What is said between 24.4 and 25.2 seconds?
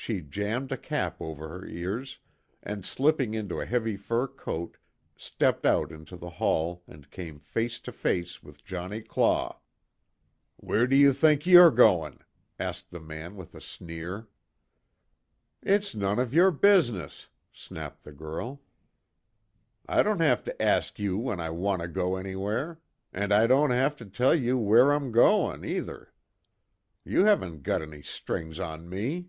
where I'm